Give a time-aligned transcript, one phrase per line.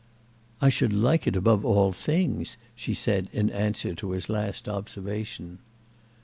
[0.61, 5.59] "I should like it above all things," she said in answer to his last observation.